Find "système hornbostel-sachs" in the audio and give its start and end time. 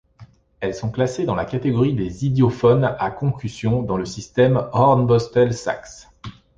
4.07-6.07